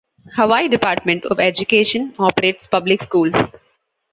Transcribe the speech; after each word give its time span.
Hawaii 0.35 0.67
Department 0.67 1.25
of 1.27 1.39
Education 1.39 2.15
operates 2.17 2.65
public 2.65 3.03
schools. 3.03 3.35